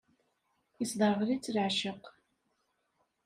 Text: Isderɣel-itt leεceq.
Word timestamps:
Isderɣel-itt 0.83 1.51
leεceq. 1.53 2.03